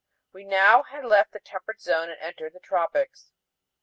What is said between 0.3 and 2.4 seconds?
We had now left the temperate zone and